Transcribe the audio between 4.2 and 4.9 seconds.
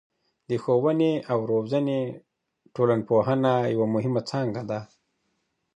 څانګه ده.